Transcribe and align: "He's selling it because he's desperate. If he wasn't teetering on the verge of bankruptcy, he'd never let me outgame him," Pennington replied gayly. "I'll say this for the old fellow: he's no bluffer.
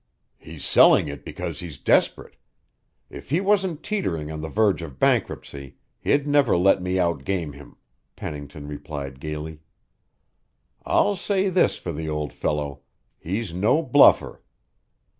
"He's 0.39 0.65
selling 0.65 1.07
it 1.07 1.23
because 1.23 1.59
he's 1.59 1.77
desperate. 1.77 2.35
If 3.11 3.29
he 3.29 3.39
wasn't 3.39 3.83
teetering 3.83 4.31
on 4.31 4.41
the 4.41 4.49
verge 4.49 4.81
of 4.81 4.97
bankruptcy, 4.97 5.75
he'd 5.99 6.25
never 6.27 6.57
let 6.57 6.81
me 6.81 6.95
outgame 6.97 7.53
him," 7.53 7.77
Pennington 8.15 8.67
replied 8.67 9.19
gayly. 9.19 9.59
"I'll 10.87 11.15
say 11.15 11.49
this 11.49 11.77
for 11.77 11.91
the 11.93 12.09
old 12.09 12.33
fellow: 12.33 12.81
he's 13.19 13.53
no 13.53 13.83
bluffer. 13.83 14.41